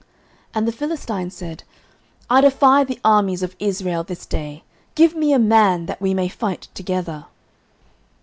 09:017:010 0.01 0.09
And 0.55 0.67
the 0.67 0.71
Philistine 0.71 1.29
said, 1.29 1.63
I 2.27 2.41
defy 2.41 2.83
the 2.83 2.99
armies 3.05 3.43
of 3.43 3.55
Israel 3.59 4.03
this 4.03 4.25
day; 4.25 4.63
give 4.95 5.13
me 5.13 5.31
a 5.31 5.37
man, 5.37 5.85
that 5.85 6.01
we 6.01 6.15
may 6.15 6.27
fight 6.27 6.69
together. 6.73 7.25